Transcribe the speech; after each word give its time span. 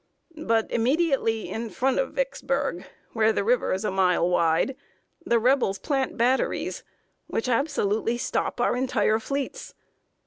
But 0.43 0.65
immediately 0.71 1.47
in 1.47 1.69
front 1.69 1.99
of 1.99 2.13
Vicksburg, 2.13 2.87
where 3.13 3.31
the 3.31 3.43
river 3.43 3.71
is 3.71 3.85
a 3.85 3.91
mile 3.91 4.27
wide, 4.27 4.75
the 5.23 5.37
Rebels 5.37 5.77
plant 5.77 6.17
batteries, 6.17 6.83
which 7.27 7.47
absolutely 7.47 8.17
stop 8.17 8.59
our 8.59 8.75
entire 8.75 9.19
fleets. 9.19 9.75